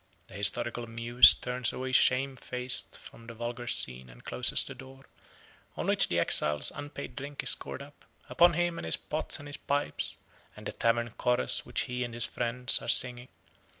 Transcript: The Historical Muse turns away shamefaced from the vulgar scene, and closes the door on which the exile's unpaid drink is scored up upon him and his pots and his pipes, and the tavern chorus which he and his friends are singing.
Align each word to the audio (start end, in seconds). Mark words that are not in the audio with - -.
The 0.29 0.33
Historical 0.33 0.87
Muse 0.89 1.35
turns 1.35 1.71
away 1.71 1.91
shamefaced 1.91 2.97
from 2.97 3.27
the 3.27 3.35
vulgar 3.35 3.67
scene, 3.67 4.09
and 4.09 4.23
closes 4.25 4.63
the 4.63 4.73
door 4.73 5.05
on 5.77 5.85
which 5.85 6.07
the 6.07 6.17
exile's 6.17 6.71
unpaid 6.71 7.15
drink 7.15 7.43
is 7.43 7.51
scored 7.51 7.83
up 7.83 8.03
upon 8.27 8.53
him 8.53 8.79
and 8.79 8.85
his 8.85 8.97
pots 8.97 9.37
and 9.37 9.47
his 9.47 9.57
pipes, 9.57 10.17
and 10.57 10.65
the 10.65 10.71
tavern 10.71 11.11
chorus 11.11 11.67
which 11.67 11.81
he 11.81 12.03
and 12.03 12.15
his 12.15 12.25
friends 12.25 12.81
are 12.81 12.87
singing. 12.89 13.27